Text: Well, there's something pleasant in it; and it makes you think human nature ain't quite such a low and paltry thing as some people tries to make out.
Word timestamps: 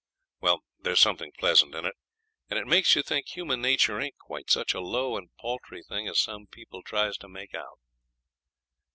Well, 0.39 0.63
there's 0.79 0.99
something 0.99 1.31
pleasant 1.37 1.75
in 1.75 1.85
it; 1.85 1.93
and 2.49 2.57
it 2.57 2.65
makes 2.65 2.95
you 2.95 3.03
think 3.03 3.27
human 3.27 3.61
nature 3.61 4.01
ain't 4.01 4.17
quite 4.17 4.49
such 4.49 4.73
a 4.73 4.79
low 4.81 5.15
and 5.15 5.29
paltry 5.39 5.83
thing 5.83 6.07
as 6.07 6.19
some 6.19 6.47
people 6.47 6.81
tries 6.81 7.17
to 7.17 7.29
make 7.29 7.53
out. 7.53 7.77